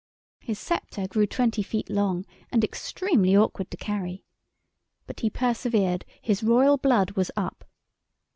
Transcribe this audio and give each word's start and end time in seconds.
His 0.39 0.57
sceptre 0.57 1.07
grew 1.07 1.27
twenty 1.27 1.61
feet 1.61 1.87
long 1.87 2.25
and 2.51 2.63
extremely 2.63 3.37
awkward 3.37 3.69
to 3.69 3.77
carry. 3.77 4.25
But 5.05 5.19
he 5.19 5.29
persevered, 5.29 6.05
his 6.19 6.41
royal 6.41 6.77
blood 6.77 7.11
was 7.11 7.29
up. 7.37 7.63